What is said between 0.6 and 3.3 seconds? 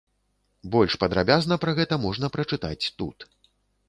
Больш падрабязна пра гэта можна прачытаць тут.